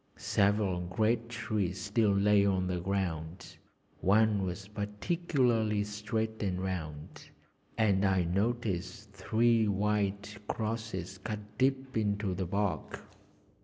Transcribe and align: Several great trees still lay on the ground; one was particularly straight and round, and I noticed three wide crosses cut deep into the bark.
Several 0.17 0.79
great 0.81 1.29
trees 1.29 1.79
still 1.79 2.09
lay 2.09 2.43
on 2.43 2.65
the 2.65 2.79
ground; 2.79 3.57
one 3.99 4.43
was 4.43 4.67
particularly 4.67 5.83
straight 5.83 6.41
and 6.41 6.59
round, 6.59 7.29
and 7.77 8.03
I 8.03 8.23
noticed 8.23 9.11
three 9.13 9.67
wide 9.67 10.27
crosses 10.47 11.19
cut 11.19 11.55
deep 11.59 11.95
into 11.95 12.33
the 12.33 12.47
bark. 12.47 13.03